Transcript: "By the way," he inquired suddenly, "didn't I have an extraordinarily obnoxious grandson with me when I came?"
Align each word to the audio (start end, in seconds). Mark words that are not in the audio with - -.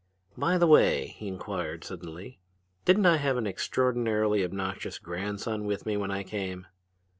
"By 0.35 0.57
the 0.57 0.65
way," 0.65 1.09
he 1.19 1.27
inquired 1.27 1.83
suddenly, 1.83 2.39
"didn't 2.85 3.05
I 3.05 3.17
have 3.17 3.37
an 3.37 3.45
extraordinarily 3.45 4.43
obnoxious 4.43 4.97
grandson 4.97 5.63
with 5.65 5.85
me 5.85 5.95
when 5.95 6.09
I 6.09 6.23
came?" 6.23 6.65